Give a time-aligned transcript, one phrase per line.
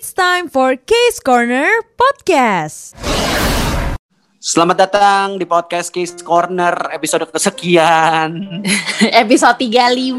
[0.00, 1.68] It's time for Case Corner
[2.00, 2.96] Podcast.
[4.40, 8.40] Selamat datang di podcast Case Corner episode kesekian.
[9.20, 10.16] episode 35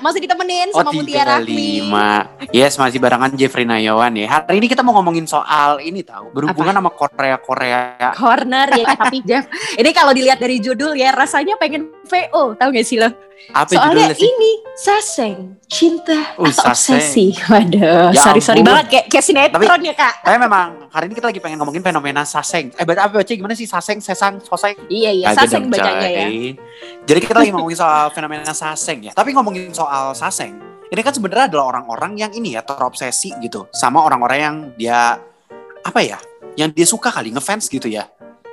[0.00, 2.48] Masih ditemenin sama Mutia Rahmi 35.
[2.48, 4.40] Yes, masih barengan Jeffrey Nayawan ya.
[4.40, 8.16] Hari ini kita mau ngomongin soal ini tahu berhubungan sama Korea-Korea.
[8.16, 9.44] Corner ya tapi Jeff
[9.76, 13.12] Ini kalau dilihat dari judul ya rasanya pengen VO Tahu gak sih lo?
[13.52, 14.24] Apa Soalnya sih?
[14.24, 15.36] ini Saseng
[15.68, 16.98] Cinta Uh, atau Saseng.
[16.98, 18.72] obsesi Waduh Ya sorry-sorry ampun.
[18.72, 22.24] banget Kayak, kayak sinetron ya kak Tapi memang hari ini kita lagi pengen ngomongin fenomena
[22.24, 22.72] saseng.
[22.74, 24.78] Eh, apa baca gimana sih saseng, sesang, soseng?
[24.86, 26.26] Iya iya Kagak Saseng dong, bacanya ya.
[27.02, 29.12] Jadi kita lagi ngomongin soal fenomena saseng ya.
[29.12, 30.54] Tapi ngomongin soal saseng,
[30.88, 35.18] ini kan sebenarnya adalah orang-orang yang ini ya terobsesi gitu sama orang-orang yang dia
[35.82, 36.22] apa ya?
[36.54, 38.06] Yang dia suka kali ngefans gitu ya.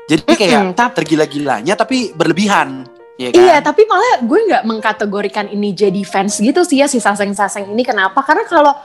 [0.05, 2.85] Jadi kayak Mm-mm, tapi- tergila-gilanya tapi berlebihan.
[3.15, 3.39] Ya kan?
[3.47, 7.79] Iya, tapi malah gue nggak mengkategorikan ini jadi fans gitu sih ya si Saseng-Saseng ini.
[7.87, 8.19] Kenapa?
[8.19, 8.75] Karena kalau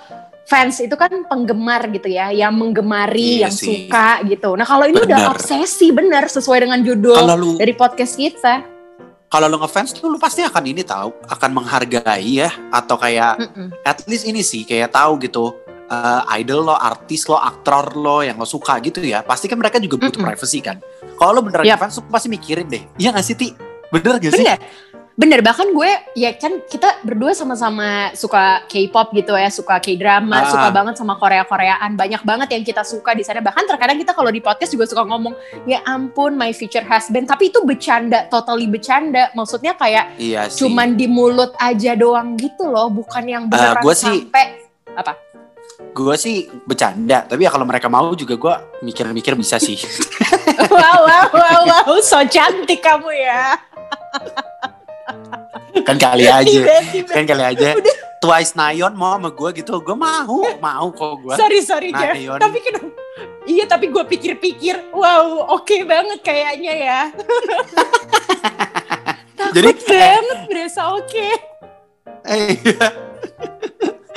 [0.50, 3.86] fans itu kan penggemar gitu ya, yang menggemari, Iya yang sih.
[3.86, 4.58] suka gitu.
[4.58, 5.30] Nah kalau ini udah Bener.
[5.30, 8.66] obsesi bener sesuai dengan judul Kalau lu dari podcast kita.
[9.30, 13.70] kalau lu ngefans tuh lu pasti akan ini tahu, akan menghargai ya atau kayak Mm-mm.
[13.86, 15.54] at least ini sih kayak tahu gitu
[15.86, 19.22] eh, idol lo, artis lo, aktor lo yang lo suka gitu ya.
[19.22, 20.34] Pasti kan mereka juga butuh Mm-mm.
[20.34, 20.82] privacy kan.
[21.14, 21.78] Kalau lo beneran Yap.
[21.78, 22.82] fans, lo pasti mikirin deh.
[22.98, 23.54] Iya gak sih, Ti?
[23.90, 24.42] Bener gak sih?
[24.42, 24.58] Bener,
[25.20, 29.78] bener bahkan gue ya kan kita berdua sama-sama suka K-pop gitu ya, suka Ah.
[29.78, 33.38] K-drama, suka banget sama Korea-Koreaan, banyak banget yang kita suka di sana.
[33.38, 37.52] Bahkan terkadang kita kalau di podcast juga suka ngomong, ya ampun my future husband, tapi
[37.52, 39.28] itu bercanda, totally bercanda.
[39.30, 40.64] Maksudnya kayak Iya sih.
[40.64, 44.56] cuman di mulut aja doang gitu loh, bukan yang beneran gue sih- sampai
[45.90, 49.76] Gue sih bercanda, tapi ya kalau mereka mau juga gue mikir-mikir bisa sih.
[50.72, 53.58] wow wow wow wow so cantik kamu ya.
[55.86, 56.44] kan kali aja.
[56.44, 57.10] Tiba-tiba.
[57.10, 57.68] kan kali aja.
[58.20, 61.34] Twice Nayon mau sama gue gitu, gue mau, mau kok gue.
[61.40, 62.12] Sorry sorry Jeff.
[62.12, 62.36] Nayon.
[62.36, 62.88] Tapi kenapa?
[63.48, 67.00] Iya tapi gue pikir-pikir, wow oke banget kayaknya ya.
[69.56, 71.28] Jadi, eh, banget berasa oke.
[72.28, 72.54] Eh,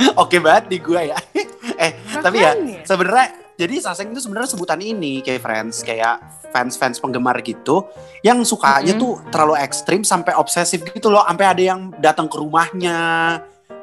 [0.22, 1.18] Oke banget di gue ya.
[1.84, 1.92] eh,
[2.22, 2.80] tapi ya Makanya.
[2.86, 6.18] sebenarnya jadi saseng itu sebenarnya sebutan ini kayak friends kayak
[6.50, 7.86] fans-fans penggemar gitu
[8.26, 9.02] yang sukanya Mm-mm.
[9.02, 11.22] tuh terlalu ekstrim sampai obsesif gitu loh.
[11.26, 12.98] Sampai ada yang datang ke rumahnya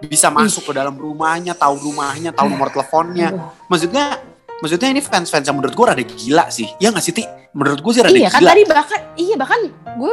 [0.00, 3.30] bisa masuk ke dalam rumahnya tahu rumahnya tahu nomor teleponnya.
[3.66, 4.18] Maksudnya
[4.58, 6.66] maksudnya ini fans-fans yang menurut gue rada gila sih.
[6.82, 7.22] Ya nggak sih ti?
[7.54, 8.50] Menurut gue sih rada Iya kan gila.
[8.54, 9.60] tadi bahkan iya bahkan
[9.98, 10.12] gue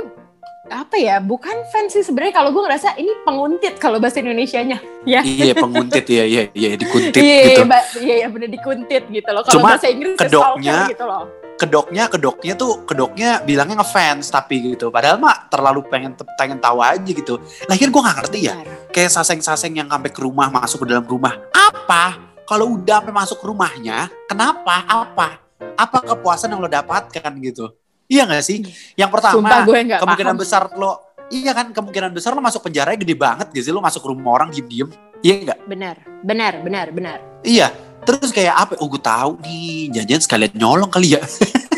[0.68, 1.18] apa ya?
[1.24, 2.36] Bukan fans sih sebenarnya.
[2.44, 4.80] Kalau gue ngerasa ini penguntit kalau bahasa Indonesianya.
[5.08, 5.24] Ya.
[5.24, 6.04] Iya penguntit.
[6.08, 7.64] Ya iya iya dikuntit iya gitu.
[7.64, 9.44] iya, iya iya bener dikuntit gitu loh.
[9.44, 11.26] Kalau bahasa Inggris kedoknya- gitu loh.
[11.58, 14.94] kedoknya kedoknya tuh kedoknya bilangnya ngefans tapi gitu.
[14.94, 17.42] Padahal mah terlalu pengen pengen tahu aja gitu.
[17.66, 18.56] Lahir gue nggak ngerti ya.
[18.94, 21.34] Kayak saseng-saseng yang sampai ke rumah masuk ke dalam rumah.
[21.50, 22.20] Apa?
[22.46, 24.86] Kalau udah sampai masuk ke rumahnya kenapa?
[24.86, 25.42] Apa?
[25.74, 27.74] Apa kepuasan yang lo dapatkan gitu
[28.08, 28.58] iya nggak sih?
[28.96, 30.44] Yang sumpah pertama gue nggak kemungkinan paham.
[30.44, 30.92] besar lo
[31.32, 31.72] iya kan?
[31.76, 33.74] Kemungkinan besar lo masuk penjara gede banget gitu sih?
[33.76, 34.90] Lo masuk rumah orang diem-diem.
[35.22, 35.60] Iya nggak?
[35.68, 37.18] Benar benar benar benar.
[37.44, 37.72] Iya.
[38.08, 38.74] Terus kayak apa?
[38.80, 41.22] Oh gue tahu nih janjian sekalian nyolong kali ya.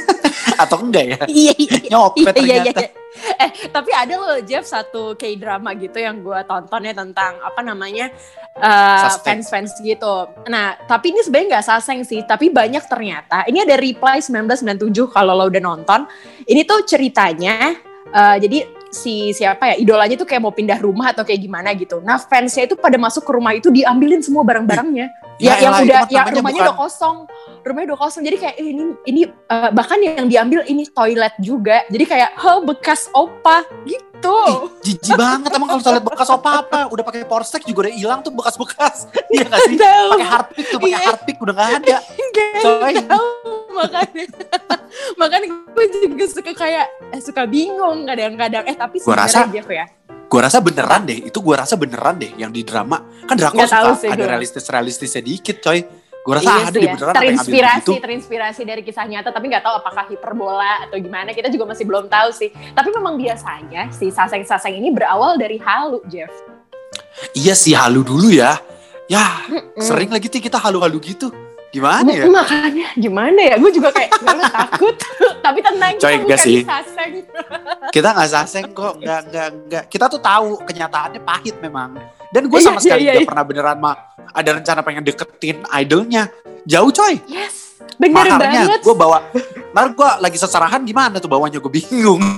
[0.62, 1.20] Atau enggak ya?
[1.26, 1.78] Iya iya.
[1.90, 2.82] Nyopet iya, iya, ternyata.
[2.86, 2.99] iya.
[3.40, 8.12] Eh, tapi ada loh Jeff satu K-drama gitu yang gue tontonnya tentang apa namanya
[8.54, 9.26] eh, Suspect.
[9.26, 10.28] fans-fans gitu.
[10.46, 13.48] Nah, tapi ini sebenarnya nggak saseng sih, tapi banyak ternyata.
[13.48, 16.06] Ini ada Reply 1997 kalau lo udah nonton.
[16.46, 17.74] Ini tuh ceritanya,
[18.12, 18.60] eh, jadi
[18.90, 22.02] si siapa ya idolanya tuh kayak mau pindah rumah atau kayak gimana gitu.
[22.02, 25.29] Nah fansnya itu pada masuk ke rumah itu diambilin semua barang-barangnya.
[25.40, 27.18] Ya Ya, yang itu udah yang rumahnya bukan- udah kosong.
[27.64, 28.22] Rumahnya udah kosong.
[28.22, 31.88] Jadi kayak ini ini eh, bahkan yang diambil ini toilet juga.
[31.88, 33.64] Jadi kayak oh bekas opa.
[33.84, 34.40] Gitu.
[34.84, 36.80] Jijik banget emang kalau toilet bekas apa apa.
[36.88, 39.08] Udah pakai porsek juga udah hilang tuh bekas-bekas.
[39.32, 39.76] Iya gak sih?
[39.78, 41.00] Pakai harpic tuh pakai Iya.
[41.08, 41.98] harpic udah gak ada.
[42.30, 42.96] Nggak Coy.
[43.00, 43.30] tahu,
[43.72, 44.24] makanya.
[45.22, 49.86] Makanya gue juga suka kayak eh, suka bingung kadang-kadang eh tapi sebenarnya Jeff ya
[50.30, 53.02] gua rasa beneran deh itu gua rasa beneran deh yang di drama.
[53.26, 54.30] Kan drakor suka sih ada gua.
[54.38, 55.82] realistis realistisnya dikit coy.
[56.22, 56.94] Gua rasa Iya ada sih deh ya.
[56.94, 61.50] beneran ambil terinspirasi terinspirasi dari kisah nyata tapi nggak tahu apakah hiperbola atau gimana kita
[61.50, 62.54] juga masih belum tahu sih.
[62.54, 66.30] Tapi memang biasanya si saseng-saseng ini berawal dari halu Jeff.
[67.34, 68.62] Iya sih halu dulu ya.
[69.10, 69.82] Ya Mm-mm.
[69.82, 71.34] sering lagi sih kita halu-halu gitu
[71.70, 73.56] gimana ya Makanya gimana ya?
[73.56, 74.96] Gue juga kayak "Gak lah, takut.
[75.46, 76.60] Tapi tenang Coy, kita enggak bukan sih.
[77.96, 81.98] kita nggak saseng kok nggak nggak nggak kita tuh tahu kenyataannya pahit memang
[82.30, 83.30] dan gue Iya, sama sekali iya, iya, nggak iya.
[83.30, 83.96] pernah beneran mah
[84.30, 86.30] ada rencana pengen deketin idolnya
[86.64, 88.38] jauh coy Yes, bener makanya
[88.68, 88.82] banget.
[88.82, 89.18] gue bawa
[89.72, 92.22] ntar gue lagi seserahan gimana tuh bawanya gue bingung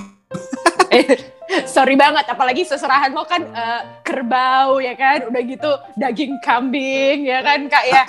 [0.92, 1.08] Eh,
[1.76, 3.12] sorry banget apalagi seserahan.
[3.12, 5.28] Lo kan eh, kerbau ya kan?
[5.28, 8.04] Udah gitu daging kambing ya kan kak ya?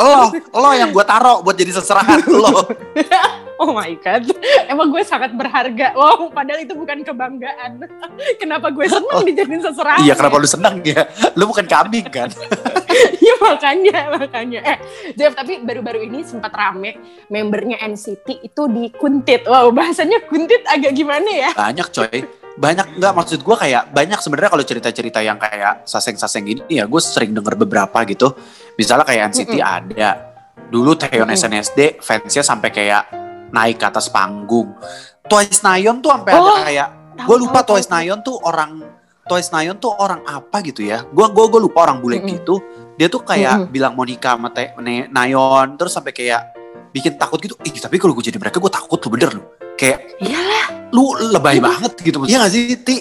[0.00, 2.68] Lo lo yang gue taro buat jadi seserahan lo.
[3.54, 4.26] Oh my god.
[4.66, 5.94] Emang gue sangat berharga.
[5.94, 7.86] Wow padahal itu bukan kebanggaan.
[8.42, 10.42] Kenapa gue seneng dijadiin seserahan iya kenapa ya?
[10.42, 11.02] lu seneng ya?
[11.38, 12.28] Lu bukan kambing kan?
[12.94, 14.60] Iya makanya makanya.
[14.62, 14.78] Eh
[15.16, 16.98] Jeff tapi baru-baru ini sempat rame
[17.30, 21.50] membernya NCT itu dikuntit wow bahasanya kuntit agak gimana ya?
[21.54, 26.62] Banyak coy banyak nggak maksud gue kayak banyak sebenarnya kalau cerita-cerita yang kayak saseng-saseng gini
[26.70, 28.30] ya gue sering denger beberapa gitu
[28.78, 30.10] misalnya kayak NCT ada
[30.70, 31.34] dulu Taeyeon Mm-mm.
[31.34, 33.02] SNSD fansnya sampai kayak
[33.50, 34.70] naik ke atas panggung
[35.24, 37.94] Twice Nayeon tuh sampai ada Oh, kayak Tahu, gue lupa tahu, Twice tahu.
[37.98, 38.70] Nayeon tuh orang
[39.24, 42.38] Twice Nayeon tuh orang apa gitu ya gue gue gue lupa orang bule Mm-mm.
[42.38, 42.62] gitu
[42.94, 43.72] dia tuh kayak Mm-mm.
[43.74, 44.54] bilang mau nikah sama
[45.10, 46.54] Nayeon terus sampai kayak
[46.94, 49.42] bikin takut gitu ih tapi kalau gue jadi mereka gue takut lu bener lu
[49.74, 50.63] kayak Iyalah.
[50.94, 51.62] Lu lebay Iya.
[51.66, 52.96] banget gitu iya gak sih Ti?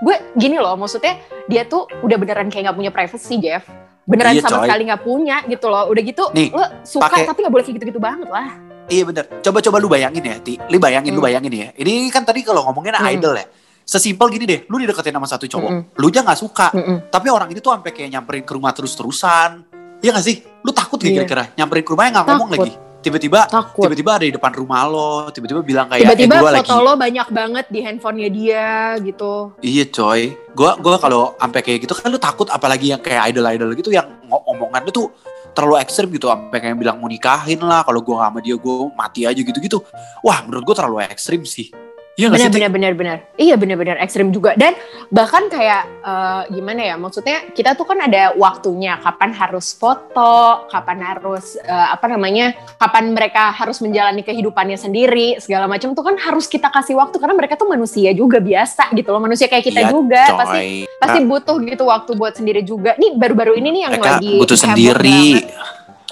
[0.00, 3.68] gue gini loh maksudnya dia tuh udah beneran kayak nggak punya privacy Jeff
[4.02, 4.66] beneran Iya, sama coy.
[4.66, 7.76] sekali nggak punya gitu loh udah gitu Nih, lo suka pakai- tapi nggak boleh kayak
[7.78, 8.48] gitu-gitu banget lah
[8.90, 9.22] Iya bener.
[9.38, 10.58] Coba-coba lu bayangin ya, Ti.
[10.66, 11.30] Lu bayangin, lu Hmm.
[11.30, 11.70] bayangin ya.
[11.78, 13.06] Ini kan tadi kalau ngomongin Hmm.
[13.06, 13.46] idol ya.
[13.86, 15.70] Sesimpel gini deh, lu dideketin sama satu cowok.
[15.70, 15.94] Mm-mm.
[15.94, 16.74] Lu aja gak suka.
[16.74, 17.06] Mm-mm.
[17.06, 19.62] Tapi orang ini tuh sampai kayak nyamperin ke rumah terus-terusan.
[19.96, 20.42] Iya gak sih?
[20.60, 21.22] Lu takut gak Iya.
[21.22, 21.44] kira-kira?
[21.54, 22.72] Nyamperin ke rumahnya gak ngomong lagi.
[23.00, 25.32] Tiba-tiba takut tiba-tiba ada di depan rumah lo.
[25.32, 26.84] Tiba-tiba bilang kayak, tiba-tiba eh, foto lagi.
[26.84, 28.68] lo banyak banget di handphonenya dia
[29.00, 30.36] gitu Iya coy.
[30.52, 34.04] Gua gua kalau sampai kayak gitu kan lu takut apalagi yang kayak idol-idol gitu yang
[34.28, 35.08] ngo- omongan lu tuh
[35.56, 38.92] terlalu ekstrim gitu sampai kayak bilang mau nikahin lah kalau gua gak sama dia gua
[38.92, 39.80] mati aja gitu-gitu.
[40.20, 41.72] Wah, menurut gua terlalu ekstrim sih.
[42.20, 43.18] Iya benar benar benar benar.
[43.40, 44.52] Iya benar benar ekstrim juga.
[44.60, 44.76] Dan
[45.08, 51.00] bahkan kayak eh, gimana ya maksudnya kita tuh kan ada waktunya kapan harus foto kapan
[51.00, 56.44] harus eh, apa namanya kapan mereka harus menjalani kehidupannya sendiri segala macam tuh kan harus
[56.44, 57.16] kita kasih waktu.
[57.16, 59.24] Karena mereka tuh manusia juga biasa gitu loh.
[59.24, 60.22] Manusia kayak kita Iya, juga.
[60.28, 60.36] Coy.
[60.36, 60.60] pasti
[61.00, 62.92] pasti butuh gitu waktu buat sendiri juga.
[63.00, 65.48] Nih baru-baru ini nih yang mereka lagi butuh sendiri.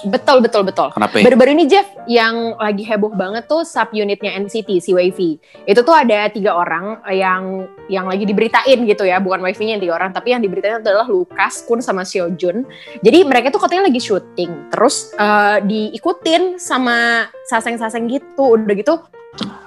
[0.07, 1.23] Betul betul betul Kenapa ya?
[1.27, 5.39] Baru-baru ini Jeff yang lagi heboh banget tuh sub unitnya NCT si Wavy.
[5.63, 9.95] Itu tuh ada tiga orang yang yang lagi diberitain gitu ya, bukan Wavy-nya yang tiga
[9.95, 12.65] orang, tapi yang diberitain adalah Lukas, Kun sama Seo Jun.
[12.99, 18.99] Jadi mereka tuh katanya lagi syuting, terus eh, diikutin sama saseng-saseng gitu, udah gitu.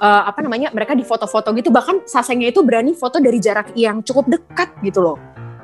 [0.02, 4.02] eh, apa namanya mereka di foto-foto gitu bahkan sasengnya itu berani foto dari jarak yang
[4.02, 5.16] cukup dekat gitu loh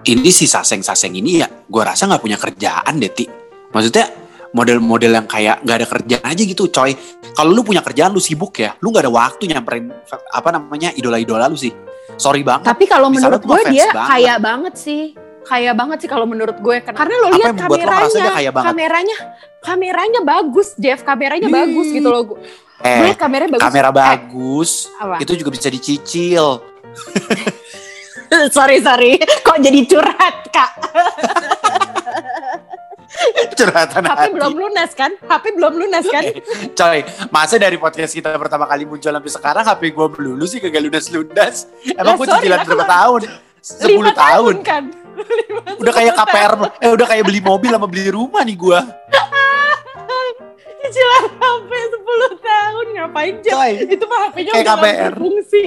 [0.07, 3.27] Ini si saseng-saseng ini ya, gua rasa nggak punya kerjaan deh, Ti.
[3.75, 4.28] Maksudnya
[4.59, 6.99] model-model yang kayak nggak ada kerjaan aja gitu, coy.
[7.31, 9.95] Kalau lu punya kerjaan, lu sibuk ya, lu nggak ada waktu nyamperin
[10.29, 11.71] apa namanya idola-idola lu sih.
[12.17, 12.67] Sorry banget.
[12.67, 14.11] Tapi kalau menurut gue dia banget.
[14.11, 15.03] kaya banget sih.
[15.39, 18.67] Kaya banget sih kalau menurut gue karena lo lihat lo kameranya, kaya banget?
[18.69, 19.17] kameranya,
[19.63, 21.01] kameranya bagus, Jeff.
[21.01, 21.55] Kameranya Ih.
[21.55, 22.23] bagus gitu loh.
[22.27, 22.39] Gue
[22.79, 23.65] Eh, lihat kameranya bagus.
[23.65, 25.17] kamera Eh, bagus, apa?
[25.19, 26.63] itu juga bisa dicicil.
[28.55, 30.71] sorry sorry, kok jadi curhat kak?
[33.59, 34.31] Curhatan HP hati.
[34.33, 35.11] belum lunas kan?
[35.19, 36.25] HP belum lunas kan?
[36.79, 36.99] Coy,
[37.29, 41.67] masa dari podcast kita pertama kali muncul sampai sekarang HP gue belum sih kagak lunas-lunas.
[41.85, 43.21] Emang Lah, gue cicilan berapa tahun?
[43.59, 44.55] 10 Lima tahun.
[44.63, 44.85] kan?
[45.83, 48.79] Udah kayak KPR, eh udah kayak beli mobil sama beli rumah nih gue.
[50.89, 51.71] Cicilan HP
[52.01, 53.53] 10 tahun ngapain Jeff?
[53.53, 55.13] Coy, Itu mah HP-nya udah KPR.
[55.13, 55.63] berfungsi.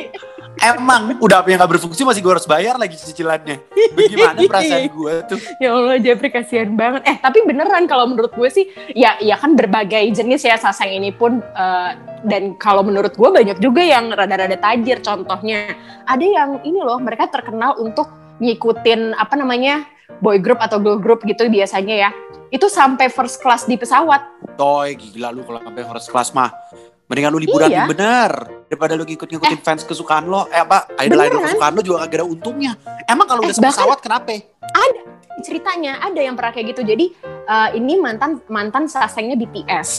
[0.62, 3.62] emang udah yang gak berfungsi masih gue harus bayar lagi cicilannya.
[3.94, 5.40] Bagaimana perasaan gue tuh?
[5.62, 7.06] Ya Allah Jeffrey kasihan banget.
[7.06, 11.14] Eh tapi beneran kalau menurut gue sih ya ya kan berbagai jenis ya sasang ini
[11.14, 11.92] pun eh,
[12.26, 15.78] dan kalau menurut gue banyak juga yang rada-rada tajir contohnya.
[16.04, 18.10] Ada yang ini loh mereka terkenal untuk
[18.42, 19.86] ngikutin apa namanya
[20.20, 22.12] boy group atau girl group gitu biasanya ya.
[22.50, 24.20] Itu sampai first class di pesawat.
[24.60, 26.52] Toy, gila lu kalau sampai first class mah.
[27.08, 27.88] Mendingan lu liburan Iya.
[27.88, 28.32] bener.
[28.68, 30.48] Daripada lu ngikut-ngikutin fans kesukaan lo.
[30.48, 31.48] Eh apa, idol-idol Beneran.
[31.48, 32.72] kesukaan lo juga kagak ada untungnya.
[33.04, 34.36] Emang kalau Eh, udah sepesawat kenapa?
[35.42, 36.82] ceritanya ada yang pernah kayak gitu.
[36.86, 39.90] Jadi eh, ini mantan mantan sasengnya BTS.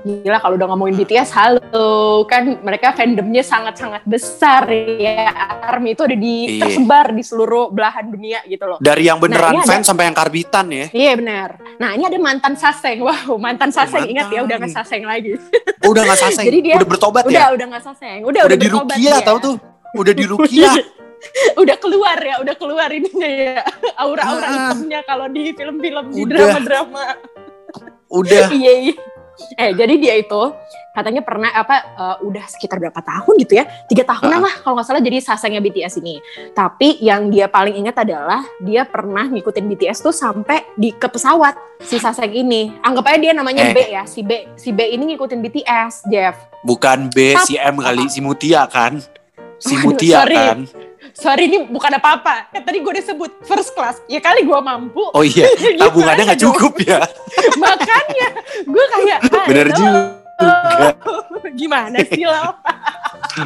[0.00, 1.92] Gila kalau udah ngomongin BTS, halo
[2.24, 5.28] kan mereka fandomnya sangat-sangat besar ya.
[5.62, 6.60] Army itu ada di Iya.
[6.62, 8.78] tersebar di seluruh belahan dunia gitu loh.
[8.78, 10.86] Dari yang beneran Nah, ini ada- fans sampai yang karbitan ya.
[10.88, 11.50] Iya benar.
[11.76, 12.98] Nah ini ada mantan saseng.
[13.02, 14.12] Wow mantan saseng mantan.
[14.16, 15.36] ingat ya udah nggak saseng lagi.
[15.80, 17.52] Oh, udah gak saseng, Jadi dia- udah bertobat udah ya.
[17.52, 18.18] udah nggak saseng.
[18.22, 19.20] Udah Udah, di bertobat Rukia dia.
[19.20, 19.56] tau tuh.
[19.92, 20.70] Udah di Rukia.
[21.60, 23.60] udah keluar ya, udah keluar ininya ya.
[23.94, 24.52] Aura-aura Ah.
[24.72, 26.36] hitamnya kalau di film-film di Udah.
[26.56, 27.04] drama-drama.
[28.10, 28.50] Udah.
[28.50, 28.94] iya iya
[29.52, 30.42] eh jadi dia itu
[30.90, 34.42] katanya pernah apa eh, udah sekitar berapa tahun gitu ya tiga tahunan Ah.
[34.42, 36.18] lah kalau nggak salah jadi sasengnya BTS ini
[36.50, 41.54] tapi yang dia paling ingat adalah dia pernah ngikutin BTS tuh sampai di ke pesawat
[41.78, 43.72] si saseng ini anggap aja dia namanya Eh.
[43.72, 47.80] B ya si B si B ini ngikutin BTS Jeff Bukan B, Tap- si M
[47.80, 49.00] kali, si Mutia kan.
[49.56, 50.36] Si Waduh, Mutia sorry.
[50.36, 50.58] kan.
[51.14, 52.50] Sorry ini bukan apa-apa.
[52.52, 54.00] Kan tadi gue udah sebut first class.
[54.06, 55.02] Ya kali gue mampu.
[55.14, 56.52] Oh iya, Gitu tabungannya nggak dong.
[56.52, 56.98] cukup ya.
[57.62, 58.28] Makanya
[58.66, 60.00] gue kayak ah, Bener juga.
[61.60, 62.56] Gimana sih lo?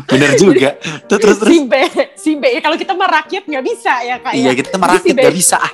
[0.07, 0.69] Bener juga.
[1.11, 1.51] Tuh terus terus.
[1.51, 1.75] Si B,
[2.15, 2.43] si B.
[2.55, 4.33] Ya, kalau kita mah rakyat nggak bisa ya kak.
[4.35, 4.59] Iya ya.
[4.59, 5.21] kita merakit Si B.
[5.23, 5.73] gak bisa ah.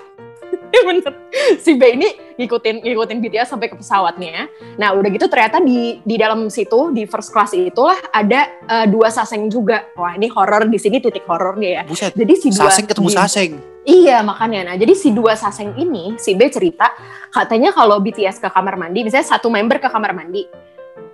[0.89, 1.13] bener.
[1.61, 2.09] Si B ini
[2.39, 4.49] ngikutin ngikutin BTS sampai ke pesawatnya.
[4.79, 9.11] Nah udah gitu ternyata di di dalam situ di first class itulah ada eh, dua
[9.13, 9.91] saseng juga.
[9.99, 11.83] Wah ini horor di sini titik horornya ya.
[11.85, 12.15] Buset.
[12.15, 13.53] Jadi si dua Saseng ketemu di- saseng.
[13.81, 14.73] Iya makanya.
[14.73, 16.93] Nah jadi si dua saseng ini si B cerita
[17.33, 20.45] katanya kalau BTS ke kamar mandi, misalnya satu member ke kamar mandi,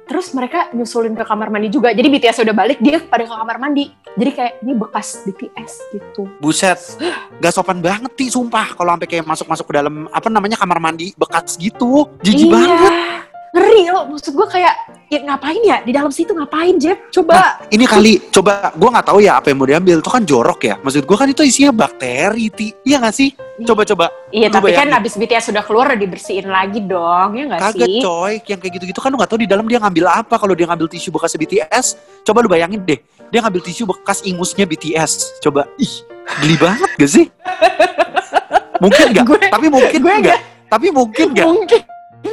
[0.07, 1.91] terus mereka nyusulin ke kamar mandi juga.
[1.91, 3.91] Jadi BTS udah balik dia pada ke kamar mandi.
[4.17, 6.31] Jadi kayak ini bekas BTS gitu.
[6.39, 6.79] Buset.
[7.43, 11.13] Gak sopan banget sih sumpah kalau sampai kayak masuk-masuk ke dalam apa namanya kamar mandi
[11.19, 12.07] bekas gitu.
[12.23, 12.55] Jijik iya.
[12.55, 12.93] banget.
[13.53, 14.05] Ngeri loh.
[14.15, 14.75] Maksud gue kayak
[15.07, 16.99] ya ngapain ya di dalam situ ngapain Jeff?
[17.11, 17.63] Coba.
[17.67, 19.99] Ini kali coba gua nggak tahu ya apa yang mau diambil.
[19.99, 20.75] Itu kan jorok ya.
[20.79, 22.75] Maksud gua kan itu isinya bakteri, Ti.
[22.83, 23.31] Iya gak sih?
[23.59, 24.11] Coba-coba.
[24.29, 24.99] Iya Lu tapi kan bayangin.
[24.99, 28.01] abis BTS sudah keluar udah dibersihin lagi dong ya nggak Kagak sih?
[28.01, 30.35] coy, yang kayak gitu-gitu kan lu gak tahu di dalam dia ngambil apa.
[30.37, 31.87] Kalau dia ngambil tisu bekas BTS,
[32.23, 32.99] coba lu bayangin deh,
[33.29, 35.41] dia ngambil tisu bekas ingusnya BTS.
[35.41, 35.95] Coba, ih,
[36.43, 37.27] geli banget gak sih?
[38.83, 39.25] mungkin gak?
[39.25, 40.41] Gue- Tapi mungkin gue gak?
[40.67, 41.47] Tapi mungkin gak?
[41.47, 41.81] Mungkin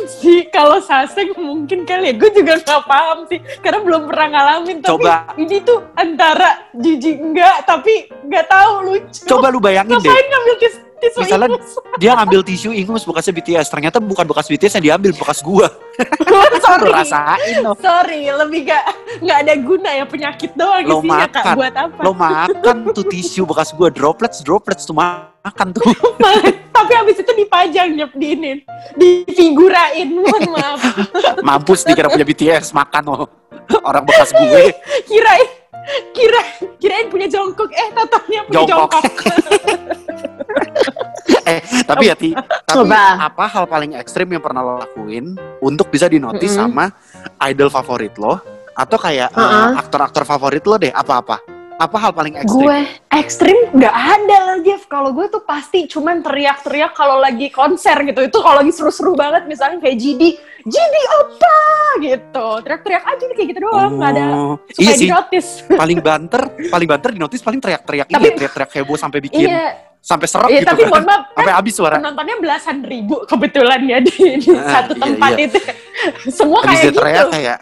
[0.05, 2.15] sih kalau saseng mungkin kali ya.
[2.15, 4.77] Gue juga nggak paham sih karena belum pernah ngalamin.
[4.79, 5.15] Tapi Coba.
[5.35, 9.21] ini tuh antara jijik enggak tapi nggak tahu lucu.
[9.25, 11.71] Coba lu bayangin deh, Ngapain ngambil tis tisu Misalnya- ingus?
[12.01, 15.67] dia ngambil tisu ingus bekasnya BTS, ternyata bukan bekas BTS yang diambil, bekas gua.
[16.63, 16.89] Sorry.
[16.89, 17.75] rasain lo.
[17.77, 18.83] Sorry, lebih gak
[19.19, 21.43] nggak ada guna ya penyakit doang Lo isinya kak.
[21.43, 21.55] makan.
[21.55, 21.99] Buat apa?
[22.01, 25.83] Lo makan tuh tisu bekas gua, droplets, droplets tuh makan tuh.
[26.75, 28.57] tapi habis itu dipajang nyep diinin,
[28.95, 30.07] difigurain.
[30.07, 30.79] Mohon maaf.
[31.47, 33.27] Mampus dikira punya BTS, makan lo.
[33.81, 34.71] Orang bekas gue.
[35.09, 35.49] Kirain
[36.15, 36.39] kira
[36.79, 38.87] kirain punya jongkok eh tatanya punya Jongkok.
[38.87, 39.03] jongkok.
[41.43, 42.31] eh tapi ya Ti,
[42.63, 43.27] tapi Coba.
[43.27, 46.71] apa hal paling ekstrim yang pernah lo lakuin untuk bisa dinotis Mm-mm.
[46.71, 46.85] sama
[47.43, 48.39] idol favorit lo
[48.71, 49.75] atau kayak Uh-uh.
[49.77, 51.43] aktor-aktor favorit lo deh apa-apa
[51.79, 52.65] apa hal paling ekstrim?
[52.65, 52.79] Gue
[53.11, 54.85] ekstrim nggak ada lah Jeff.
[54.85, 58.19] Kalau gue tuh pasti cuman teriak-teriak kalau lagi konser gitu.
[58.21, 60.21] Itu kalau lagi seru-seru banget misalnya kayak GD
[60.63, 61.55] GD apa?
[61.99, 62.47] Gitu.
[62.63, 63.91] Teriak-teriak aja nih kayak gitu doang.
[63.97, 64.25] Nggak ada.
[64.31, 65.07] Oh, supaya iya sih.
[65.09, 65.47] dinotis.
[65.81, 69.77] Paling banter paling banter dinotis paling teriak-teriak ini ya, teriak-teriak heboh sampai bikin iya.
[70.03, 70.89] sampai serem iya gitu tapi kan.
[70.91, 71.95] mohon maaf kan sampai habis suara.
[71.99, 75.45] penontonnya belasan ribu kebetulan ya di, di Ah, satu iya, tempat iya.
[75.47, 75.59] itu.
[76.37, 76.99] Semua habis kayak dia gitu.
[77.01, 77.57] teriak kayak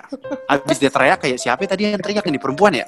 [0.47, 2.85] habis dia teriak kayak siapa tadi yang teriak ini perempuan ya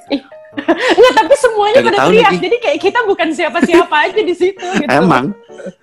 [0.54, 2.38] Nggak, tapi semuanya pada teriak lagi.
[2.40, 5.34] jadi kayak kita bukan siapa-siapa aja di situ gitu Emang.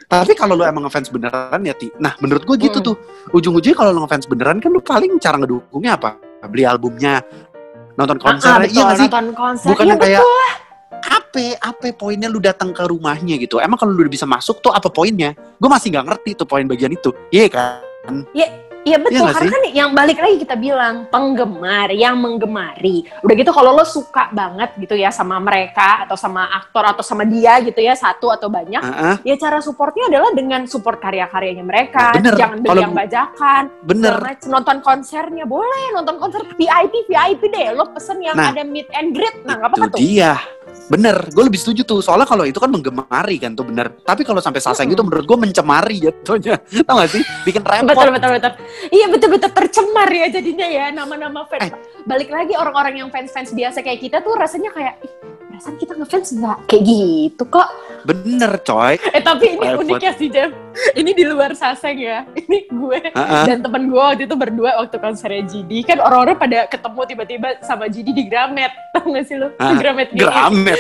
[0.08, 1.92] Tapi kalau lu emang ngefans beneran ya, Ti.
[1.98, 2.86] Nah, menurut gue gitu Mm.
[2.86, 2.96] tuh.
[3.32, 6.20] Ujung-ujungnya kalau lu ngefans beneran kan lu paling cara ngedukungnya apa?
[6.48, 7.22] Beli albumnya,
[7.96, 9.08] nonton Ah, konser, ah, iya betul, gak sih?
[9.08, 10.22] nonton konser Bukan Iya, yang kayak
[11.02, 13.58] apa apa poinnya lu datang ke rumahnya gitu.
[13.58, 15.32] Emang kalau lu udah bisa masuk tuh apa poinnya?
[15.58, 17.10] Gue masih nggak ngerti tuh poin bagian itu.
[17.32, 18.28] Iya kan?
[18.36, 23.06] Iya betul, nggak karena kan yang balik lagi kita bilang penggemar, yang menggemari.
[23.22, 27.22] Udah gitu kalau lo suka banget gitu ya sama mereka atau sama aktor atau sama
[27.22, 32.10] dia gitu ya satu atau banyak, Heeh, ya cara supportnya adalah dengan support karya-karyanya mereka.
[32.10, 32.34] Nah, bener.
[32.38, 33.64] Jangan beli Kalau yang bajakan.
[33.86, 34.16] bener.
[34.18, 34.48] macem.
[34.50, 37.78] Nonton konsernya boleh, nonton konser VIP VIP deh.
[37.78, 39.46] Lo pesen yang Nah, ada meet and greet.
[39.46, 40.00] Nah, nggak apa-apa tuh.
[40.02, 40.34] dia.
[40.92, 42.04] Bener, gue lebih setuju tuh.
[42.04, 43.96] Soalnya kalau itu kan menggemari kan tuh bener.
[44.04, 45.00] Tapi kalau sampai saseng Mm-mm.
[45.00, 46.60] itu menurut gue mencemari jatuhnya.
[46.88, 47.24] Tau gak sih?
[47.48, 47.96] Bikin repot.
[47.96, 48.52] Betul betul betul.
[48.92, 51.64] Iya betul betul tercemar ya jadinya ya nama-nama fans.
[51.64, 51.72] Eh.
[52.04, 55.14] Balik lagi orang-orang yang fans-fans biasa kayak kita tuh rasanya kayak ih,
[55.62, 57.70] perasaan kita ngefans nggak kayak gitu kok.
[58.02, 58.98] Bener coy.
[59.14, 59.86] Eh tapi ini Repot.
[59.86, 60.50] uniknya sih Jeff.
[60.98, 62.26] Ini di luar saseng ya.
[62.42, 63.44] Ini gue Heeh.
[63.46, 67.86] dan temen gue waktu itu berdua waktu konsernya GD kan orang-orang pada ketemu tiba-tiba sama
[67.86, 68.74] GD di Gramet.
[68.98, 69.54] Tau gak sih lo?
[69.54, 70.26] Di Gramet GI.
[70.26, 70.80] Gramet.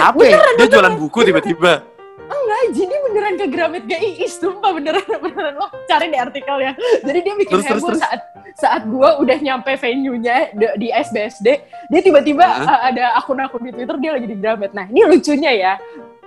[0.00, 0.40] Apa ya?
[0.56, 1.91] Dia jualan buku tiba-tiba.
[2.22, 6.72] Enggak, jadi beneran ke Gramet GI, sumpah beneran beneran lo cari di artikelnya.
[7.04, 8.00] Jadi dia bikin Terus, heboh terus.
[8.00, 8.20] saat
[8.52, 11.48] saat gua udah nyampe venue-nya di, di SBSD,
[11.88, 14.72] dia tiba-tiba uh, ada akun-akun di Twitter dia lagi di Gramet.
[14.76, 15.74] Nah, ini lucunya ya.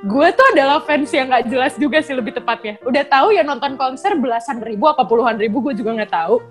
[0.05, 2.77] Gue tuh adalah fans yang gak jelas juga sih lebih tepatnya.
[2.85, 6.45] Udah tahu ya nonton konser belasan ribu apa puluhan ribu gue juga nggak tahu.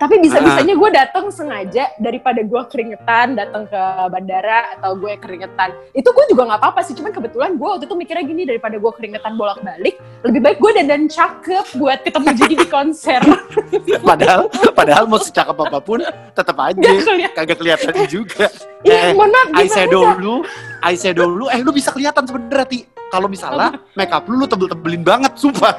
[0.00, 5.76] Tapi bisa-bisanya gue datang sengaja daripada gue keringetan datang ke bandara atau gue keringetan.
[5.92, 6.96] Itu gue juga nggak apa-apa sih.
[6.96, 11.04] Cuman kebetulan gue waktu itu mikirnya gini daripada gue keringetan bolak-balik, lebih baik gue dandan
[11.04, 13.20] cakep buat ketemu jadi di konser.
[14.10, 16.00] Padahal, padahal mau secakep apa pun,
[16.32, 16.88] tetap aja
[17.36, 18.48] kagak kelihatan juga.
[18.80, 19.48] Iya, Eh, mohon maaf.
[19.52, 20.16] Eye gimana shadow dah?
[20.16, 20.34] lu,
[20.80, 22.78] eye shadow lu, eh lu bisa kelihatan sebenernya Ti.
[23.12, 25.76] Kalau misalnya make up lu lu tebel-tebelin banget, sumpah.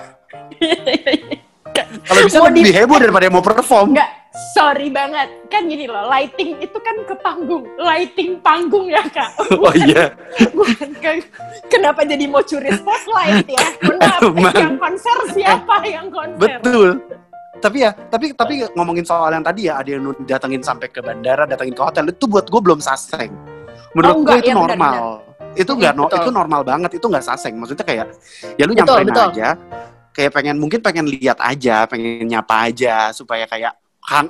[2.01, 3.88] Kalau bisa Mau lebih di- heboh daripada yang mau perform.
[3.91, 4.10] Enggak,
[4.51, 5.27] sorry banget.
[5.48, 7.63] Kan gini loh, lighting itu kan ke panggung.
[7.75, 9.29] Lighting panggung ya, Kak.
[9.60, 10.15] Oh iya.
[10.51, 11.27] Bukan ke-
[11.67, 13.65] kenapa jadi mau curi spotlight ya?
[13.83, 16.39] Kenapa yang konser siapa yang konser?
[16.39, 16.89] Betul.
[17.62, 21.45] Tapi ya, tapi tapi ngomongin soal yang tadi ya, ada yang datengin sampai ke bandara,
[21.45, 23.29] datengin ke hotel, itu buat gue belum saseng.
[23.93, 24.95] Menurut Oh, gue itu iya, benar, normal.
[25.51, 27.53] Itu enggak no, itu normal banget, itu enggak saseng.
[27.60, 28.07] Maksudnya kayak
[28.55, 29.27] ya lu Betul, nyamperin betul.
[29.29, 29.48] aja.
[30.12, 33.75] Kayak pengen mungkin pengen lihat aja, pengen nyapa aja supaya kayak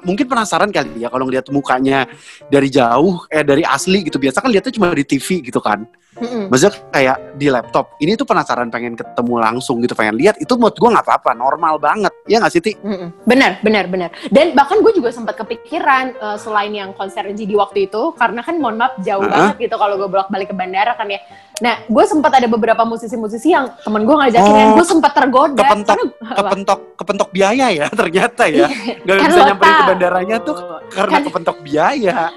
[0.03, 2.05] mungkin penasaran kali ya kalau ngeliat mukanya
[2.47, 6.51] dari jauh eh dari asli gitu biasa kan lihatnya cuma di TV gitu kan Mm-mm.
[6.51, 10.75] maksudnya kayak di laptop ini tuh penasaran pengen ketemu langsung gitu pengen lihat itu menurut
[10.75, 12.75] gue nggak apa-apa normal banget ya nggak sih Ti?
[12.77, 13.23] Mm-mm.
[13.23, 14.09] Benar, benar, benar.
[14.27, 18.59] Dan bahkan gue juga sempat kepikiran eh, selain yang konser di waktu itu, karena kan
[18.59, 19.31] mohon maaf jauh Heeh.
[19.31, 21.23] banget gitu kalau gue bolak balik ke bandara kan ya.
[21.61, 25.55] Nah, gue sempat ada beberapa musisi-musisi yang temen gue ngajakin Oh, gue sempat tergoda.
[25.55, 30.37] kepentok Karena- kepentok kepentok biaya ya ternyata ya nggak Kan bisa lo nyamperin ke bandaranya
[30.39, 30.55] tuh
[30.89, 32.33] karena Kan- kepentok biaya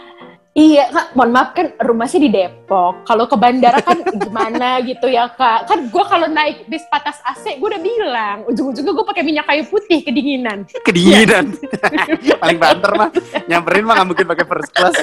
[0.55, 3.03] Iya, Kak, mohon maaf kan rumahnya di Depok.
[3.03, 5.67] Kalau ke bandara kan gimana gitu ya, Kak.
[5.67, 9.67] Kan gue kalau naik bis patas AC, gue udah bilang, ujung-ujungnya gue pakai minyak kayu
[9.67, 10.63] putih kedinginan.
[10.87, 11.59] kedinginan
[12.39, 13.11] paling banter mah
[13.45, 14.95] nyamperin mah nggak mungkin pakai first class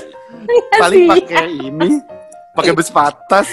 [0.74, 1.12] paling Iya.
[1.12, 1.90] pakai ini
[2.54, 3.48] pakai bus patas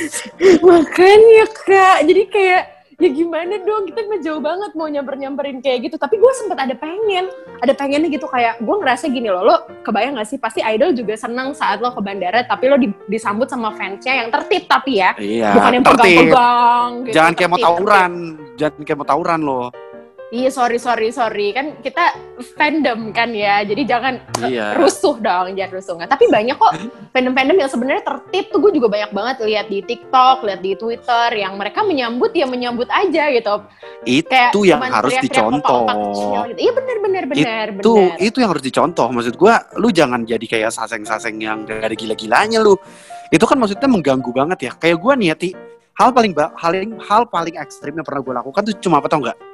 [0.62, 2.62] Makanya kak, jadi kayak
[2.98, 5.96] ya gimana dong kita mah jauh banget mau nyamper nyamperin kayak gitu.
[5.96, 7.30] Tapi gue sempet ada pengen,
[7.62, 11.14] ada pengennya gitu kayak gue ngerasa gini loh, lo kebayang gak sih pasti idol juga
[11.14, 15.14] seneng saat lo ke bandara, tapi lo di- disambut sama fansnya yang tertib tapi ya,
[15.14, 16.02] iya bukan yang tertib.
[16.02, 16.90] pegang-pegang.
[17.06, 18.12] Gitu, jangan kayak mau tertib, tawuran
[18.58, 19.86] jangan kayak mau tawuran tertib.
[20.28, 21.56] Iya sorry sorry sorry.
[21.56, 22.12] Kan kita
[22.52, 24.76] fandom kan ya, jadi jangan iya.
[24.76, 25.96] rusuh dong, jangan rusuh.
[25.96, 26.10] Nggak.
[26.12, 26.72] Tapi banyak kok
[27.16, 28.60] fandom-fandom yang sebenarnya tertib tuh.
[28.60, 32.92] Gue juga banyak banget lihat di TikTok, lihat di Twitter yang mereka menyambut ya menyambut
[32.92, 33.54] aja gitu.
[34.04, 35.84] Kayak itu yang cuman harus dicontoh.
[35.88, 36.60] gitu.
[36.60, 38.20] Iya benar benar benar itu benar.
[38.20, 39.08] itu yang harus dicontoh.
[39.08, 42.76] Maksud gua lu jangan jadi kayak saseng-saseng yang dari gila-gilanya lu.
[43.32, 44.72] Itu kan maksudnya mengganggu banget ya.
[44.76, 45.50] Kayak gua nih ya Ti,
[45.96, 49.24] hal paling hal yang hal paling ekstrim yang pernah gua lakukan tuh cuma apa tau
[49.24, 49.47] nggak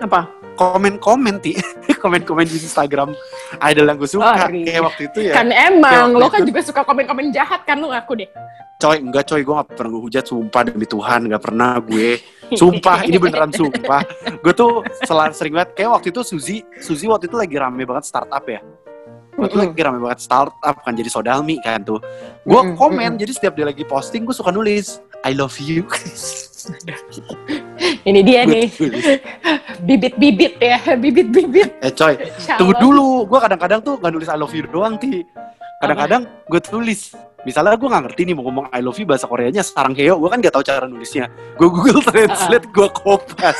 [0.00, 0.40] Apa?
[0.60, 1.56] komen-komen ti.
[2.02, 3.16] Komen-komen di Instagram.
[3.64, 4.28] Idol yang gue suka.
[4.28, 5.34] Oh, kayak waktu itu ya.
[5.40, 6.52] Kan emang lo kan itu.
[6.52, 8.28] juga suka komen-komen jahat kan lu ngaku deh.
[8.80, 9.40] coy enggak coy.
[9.40, 11.20] Gue gak pernah ngehujat sumpah demi Tuhan.
[11.32, 12.20] Gak pernah gue.
[12.52, 14.04] Sumpah ini beneran sumpah.
[14.44, 18.04] Gue tuh selalu sering banget kayak waktu itu Suzy Suzy waktu itu lagi rame banget
[18.08, 18.60] startup ya.
[19.36, 19.72] Waktu itu Mm-mm.
[19.72, 22.00] lagi rame banget startup kan jadi sodalmi kan tuh.
[22.44, 25.84] Gue komen jadi setiap dia lagi posting gue suka nulis I love you
[27.80, 28.66] Ini dia Gue nih
[29.80, 31.68] bibit-bibit ya, bibit-bibit.
[31.80, 32.14] eh coy
[32.56, 33.24] tunggu dulu.
[33.24, 35.24] Gue kadang-kadang tuh gak nulis I love you doang ti.
[35.80, 37.16] Kadang-kadang gue tulis.
[37.40, 40.28] Misalnya gue nggak ngerti nih mau ngomong I love you bahasa Koreanya sarang heo gue
[40.28, 41.32] kan gak tahu cara nulisnya.
[41.56, 43.56] Gue Google Translate gue kopas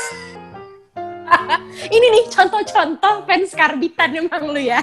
[1.95, 4.79] Ini nih contoh-contoh fans karbitan emang lu ya.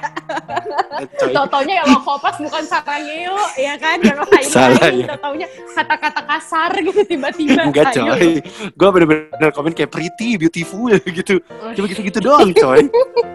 [1.36, 3.98] Tau-taunya yang lo kopas bukan sarangeo, ya kan?
[4.02, 4.18] Yang
[4.48, 5.06] Salah, ya.
[5.14, 7.68] tau-taunya kata-kata kasar gitu tiba-tiba.
[7.68, 8.40] Enggak coy
[8.74, 11.74] Gue bener-bener komen kayak pretty, beautiful gitu Oh.
[11.74, 12.86] Cuma gitu-gitu doang coy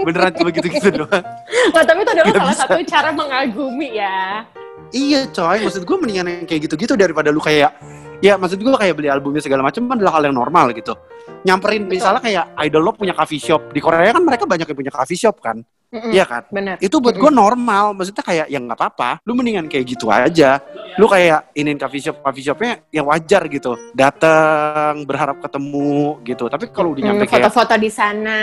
[0.01, 1.23] Beneran cuma gitu-gitu doang
[1.71, 2.63] Nggak, tapi itu adalah Nggak salah bisa.
[2.65, 4.47] satu cara mengagumi ya.
[4.91, 7.75] Iya coy Maksud gue mendingan yang kayak gitu-gitu Daripada lu kayak
[8.23, 10.95] Ya maksud gue kayak beli albumnya segala macam kan adalah hal yang normal gitu
[11.41, 11.83] Nyamperin.
[11.83, 11.93] Betul.
[11.93, 13.69] misalnya kayak idol lo punya coffee shop.
[13.69, 15.59] Di Korea kan mereka banyak yang punya coffee shop kan.
[15.93, 16.09] Mm-mm.
[16.09, 16.41] Iya kan?
[16.49, 16.81] Benar.
[16.81, 17.93] itu buat gue normal.
[17.93, 19.21] Maksudnya kayak ya nggak apa-apa.
[19.23, 20.57] Lu mendingan kayak gitu aja.
[20.97, 23.77] Lu kayak inin coffee shop coffee shopnya ya wajar gitu.
[23.93, 26.49] Datang berharap ketemu gitu.
[26.49, 28.37] Tapi kalau udah Hmm, nyampe kayak foto-foto di sana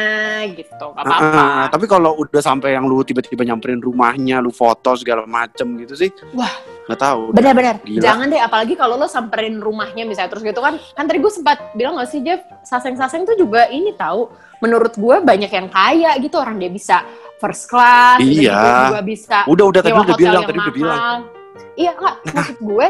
[0.46, 1.42] gitu, nggak apa-apa.
[1.42, 5.94] ah, tapi kalau udah sampai yang lu tiba-tiba nyamperin rumahnya lu foto segala macem gitu
[5.96, 6.50] sih Wah.
[6.86, 7.74] Nggak tahu Benar-benar.
[7.84, 10.76] Jangan deh, apalagi kalau lo samperin rumahnya misalnya terus gitu kan.
[10.94, 14.30] Kan tadi gue sempat bilang gak sih Jeff, saseng-saseng tuh juga ini tahu.
[14.60, 17.04] Menurut gue banyak yang kaya gitu orang dia bisa
[17.40, 18.90] first class, Iya.
[18.92, 21.18] juga bisa udah udah tadi udah bilang tadi udah bilang.
[21.78, 22.86] Iya nggak, maksud gue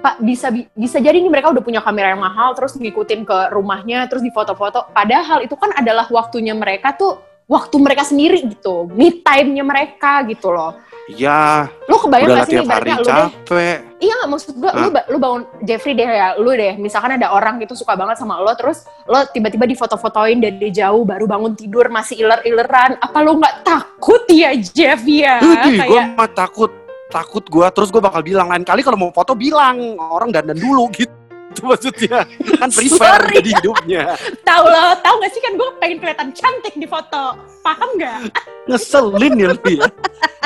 [0.00, 3.38] Pak bisa bi- bisa jadi nih mereka udah punya kamera yang mahal terus ngikutin ke
[3.52, 4.88] rumahnya terus di foto-foto.
[4.96, 10.54] Padahal itu kan adalah waktunya mereka tuh waktu mereka sendiri gitu, me time-nya mereka gitu
[10.54, 10.78] loh.
[11.10, 14.88] iya Lo kebayang gak sih nih hari lu deh capek Iya nggak maksud gue, lu,
[15.12, 16.78] lu bangun Jeffrey deh ya, lu deh.
[16.78, 21.26] Misalkan ada orang gitu suka banget sama lo, terus lo tiba-tiba difoto-fotoin dari jauh, baru
[21.28, 22.96] bangun tidur masih iler-ileran.
[23.02, 25.42] Apa lo nggak takut ya Jeff ya?
[25.42, 26.70] gue Kayak mah takut
[27.10, 30.86] takut gue terus gue bakal bilang lain kali kalau mau foto bilang orang dandan dulu
[30.94, 31.19] gitu
[31.50, 32.22] itu maksudnya
[32.62, 33.42] kan Sorry.
[33.42, 34.02] jadi hidupnya.
[34.46, 35.40] Tahu lo, tahu nggak sih?
[35.42, 38.30] Kan gue pengen kelihatan cantik di foto, paham nggak?
[38.70, 39.86] ngeselin ya lu ya.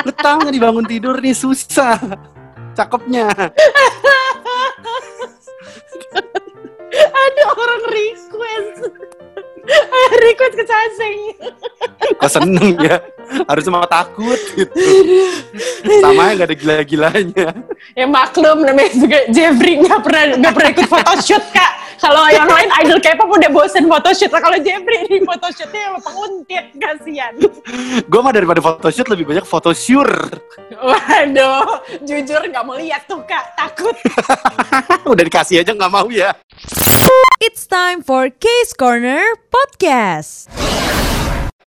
[0.01, 1.37] Lu tau nggak dibangun tidur nih?
[1.37, 2.01] Susah.
[2.73, 3.29] Cakepnya.
[6.95, 8.77] Ada orang request,
[10.25, 11.19] request ke Saseng.
[12.15, 12.95] kok seneng ya
[13.45, 14.85] harus sama takut gitu.
[16.01, 17.47] Sama nggak ada gila-gilanya.
[17.93, 21.71] Ya maklum namanya juga Jeffrey nggak pernah nggak pernah ikut photoshoot kak.
[21.95, 24.29] Kalau yang lain idol K-pop udah bosen photoshoot.
[24.29, 27.33] Nah, Kalau Jeffrey ini photoshootnya penguntit kasihan.
[28.05, 30.37] Gue mah daripada photoshoot lebih banyak photosure.
[30.75, 33.95] Waduh, jujur nggak mau lihat tuh kak, takut.
[35.11, 36.35] Udah dikasih aja nggak mau ya.
[37.39, 40.51] It's time for Case Corner Podcast.